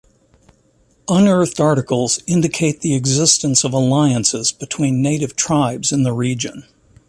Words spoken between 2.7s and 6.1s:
the existence of alliances between native tribes in